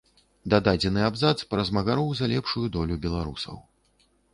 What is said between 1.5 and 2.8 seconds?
пра змагароў за лепшую